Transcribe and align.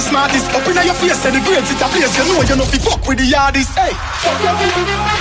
the 0.00 0.08
smartest. 0.08 0.50
Open 0.54 0.78
up 0.78 0.84
your 0.84 0.94
face 0.94 1.24
and 1.26 1.34
the 1.36 1.40
grades 1.44 1.70
it 1.70 1.80
a 1.80 1.88
place. 1.88 2.16
You 2.16 2.24
know 2.24 2.42
you 2.42 2.56
know 2.56 2.64
the 2.64 2.78
fuck 2.78 3.06
with 3.06 3.18
the 3.18 3.36
artists, 3.36 3.74
Hey. 3.76 5.19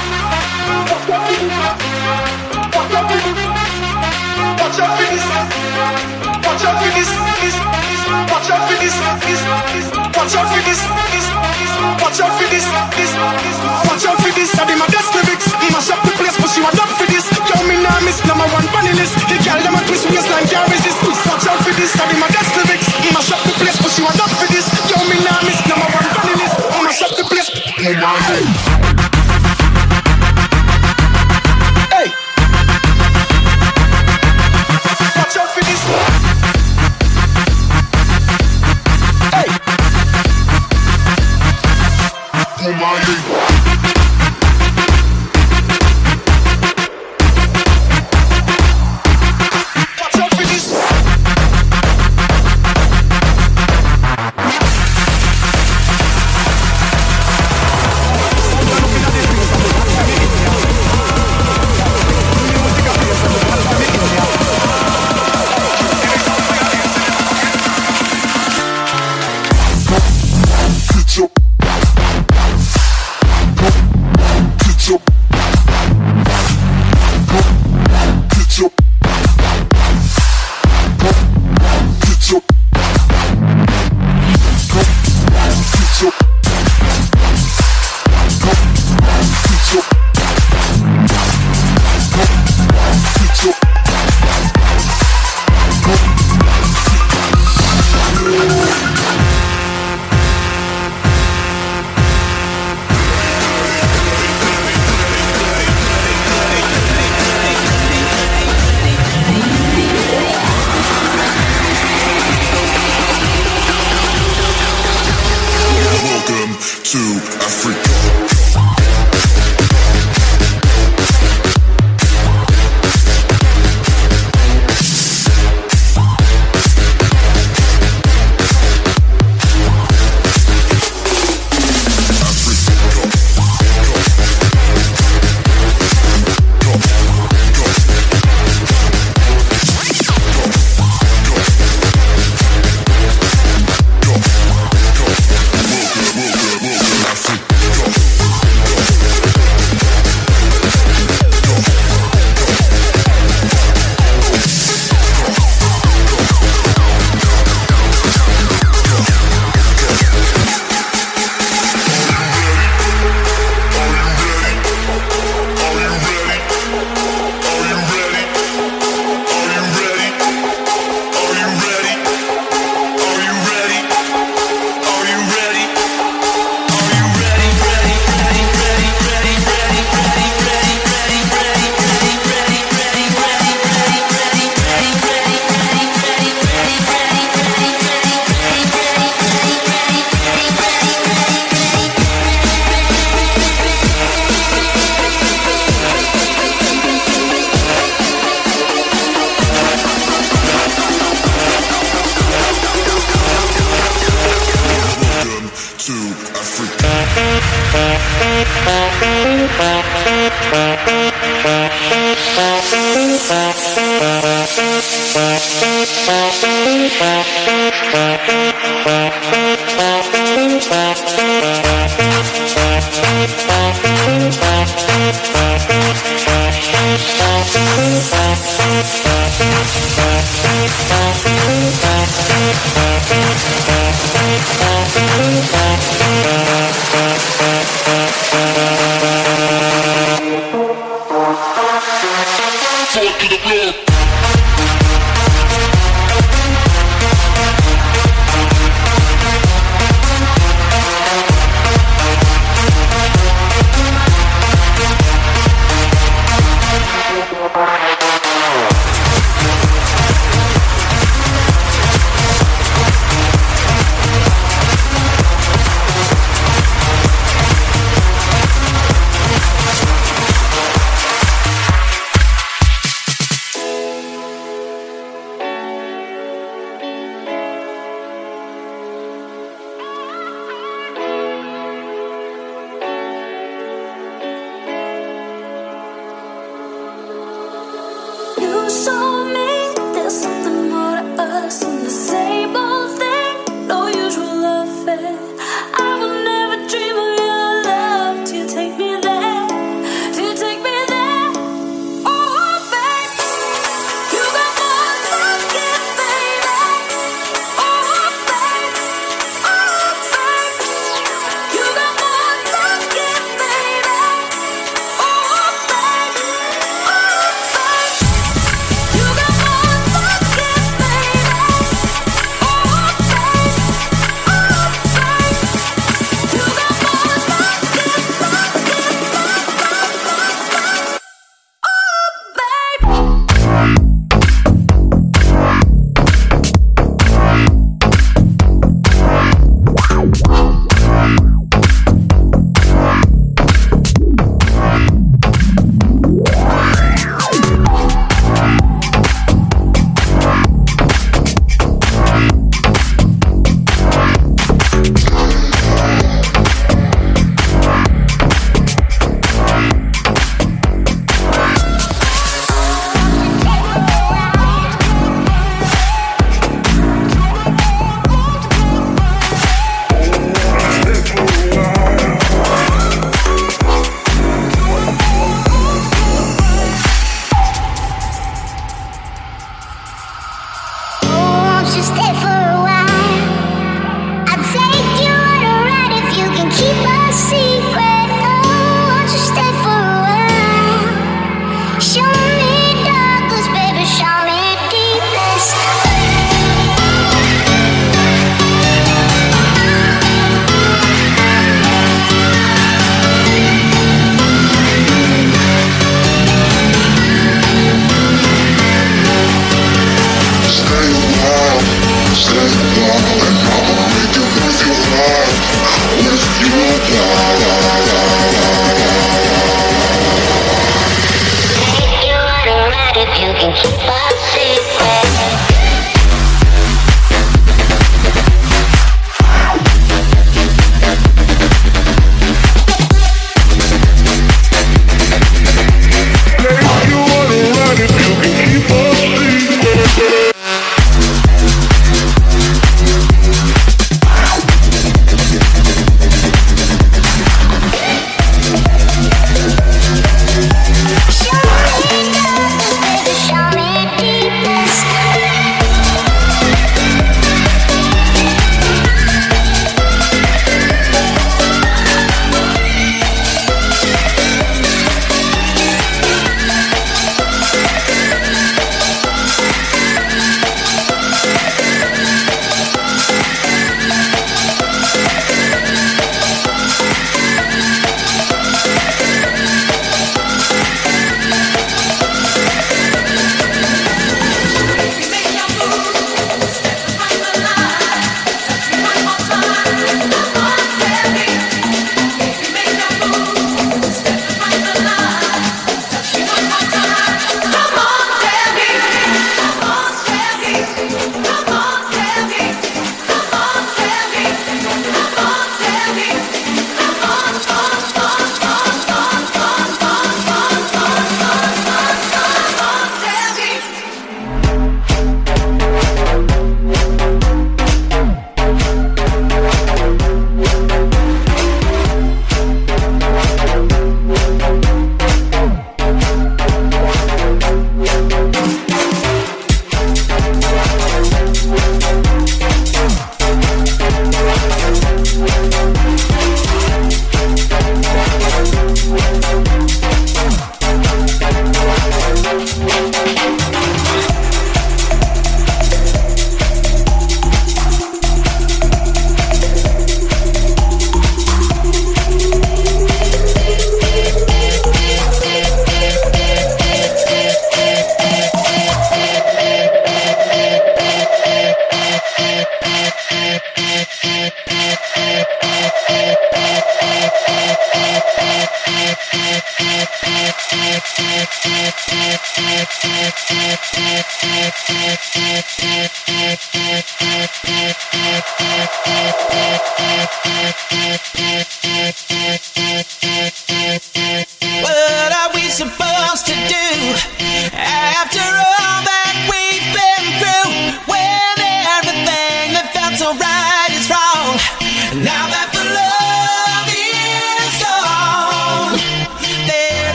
to 116.91 116.97
Africa. 116.97 117.88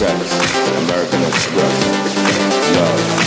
Sex, 0.00 0.32
American 0.78 1.22
Express. 1.24 1.76
Love, 2.74 3.19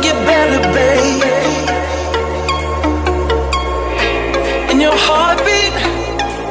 get 0.00 0.14
better, 0.24 0.62
babe, 0.72 1.20
your 4.80 4.94
heartbeat, 4.94 5.74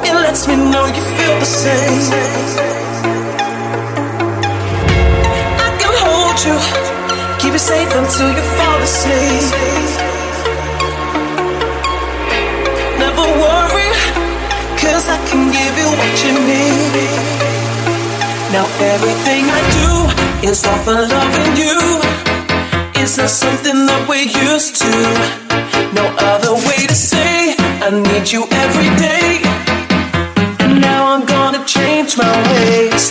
it 0.03 0.13
lets 0.13 0.45
me 0.45 0.55
know 0.57 0.85
you 0.87 1.03
feel 1.15 1.39
the 1.39 1.45
same. 1.45 2.03
I 5.55 5.69
can 5.79 5.93
hold 6.03 6.37
you, 6.43 6.55
keep 7.39 7.53
you 7.53 7.59
safe 7.59 7.91
until 7.95 8.27
you 8.27 8.43
fall 8.59 8.79
asleep. 8.83 9.45
Never 12.99 13.25
worry, 13.39 13.91
cause 14.83 15.07
I 15.07 15.17
can 15.31 15.47
give 15.47 15.75
you 15.79 15.87
what 15.99 16.13
you 16.25 16.33
need. 16.51 16.95
Now 18.51 18.67
everything 18.83 19.45
I 19.47 19.61
do 19.79 20.49
is 20.49 20.65
all 20.65 20.77
for 20.83 20.91
loving 20.91 21.55
you. 21.55 22.30
Is 23.01 23.15
there 23.15 23.27
something 23.27 23.87
that 23.87 24.05
we're 24.07 24.29
used 24.29 24.75
to? 24.77 24.93
No 25.97 26.05
other 26.31 26.53
way 26.53 26.85
to 26.85 26.93
say 26.93 27.55
I 27.57 27.89
need 27.89 28.31
you 28.31 28.45
every 28.63 28.89
day. 29.01 29.41
And 30.61 30.79
now 30.79 31.07
I'm 31.13 31.25
gonna 31.25 31.65
change 31.65 32.15
my 32.15 32.29
ways, 32.53 33.09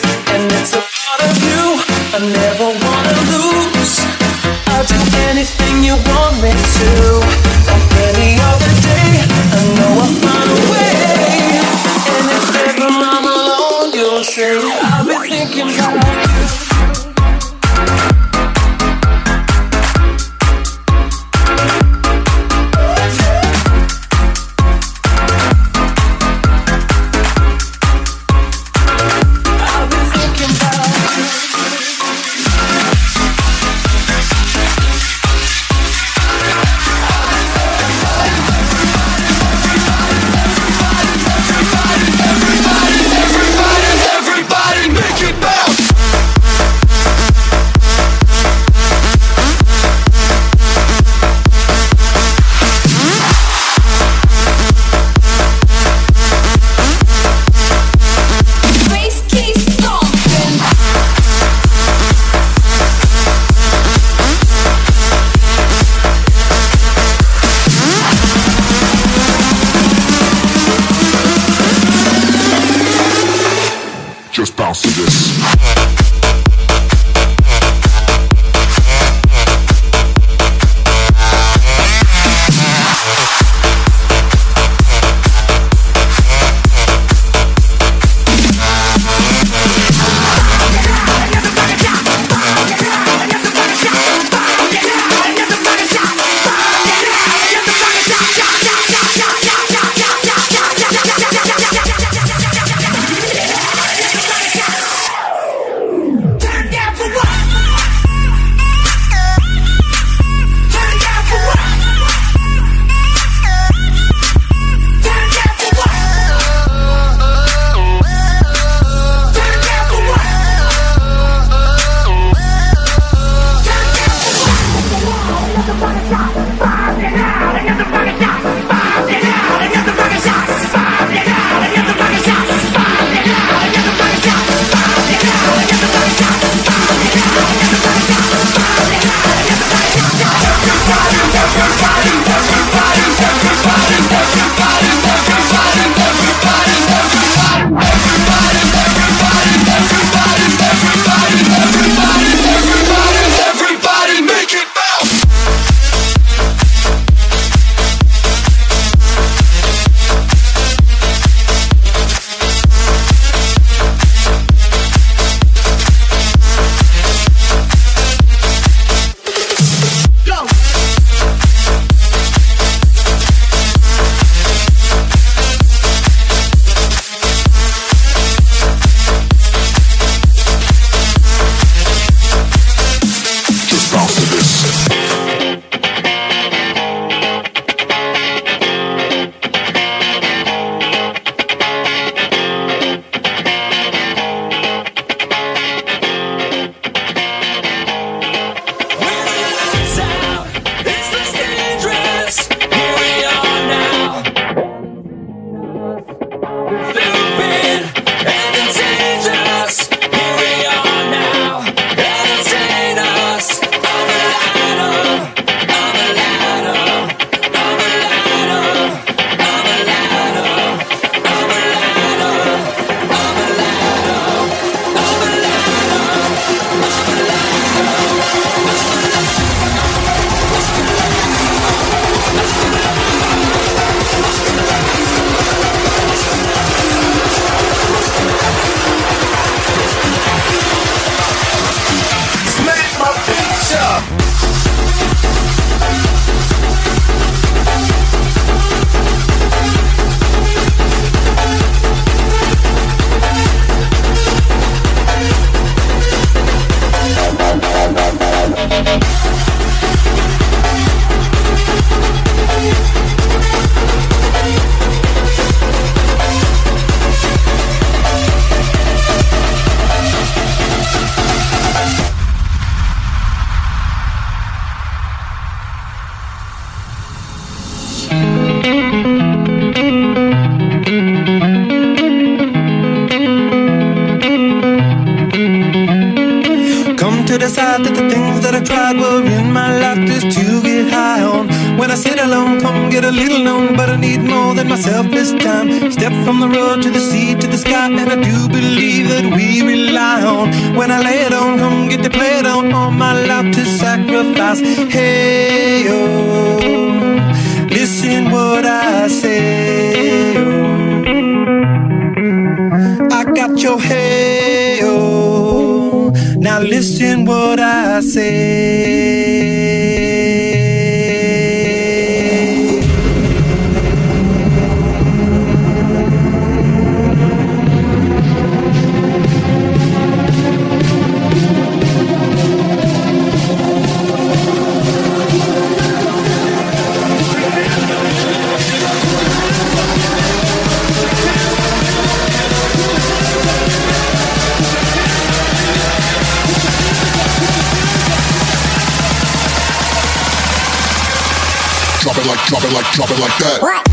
drop 352.50 352.64
it 352.64 352.72
like, 352.72 352.92
drop 352.92 353.10
it 353.12 353.20
like 353.20 353.38
that. 353.38 353.89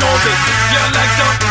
know 0.00 0.16
this. 0.24 0.40
Like 0.96 1.12
the 1.18 1.49